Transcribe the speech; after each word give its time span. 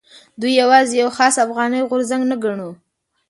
دوی 0.39 0.53
یوازې 0.61 0.93
یو 1.01 1.09
خاص 1.17 1.35
افغاني 1.45 1.79
غورځنګ 1.89 2.23
نه 2.31 2.35
ګڼو. 2.43 2.69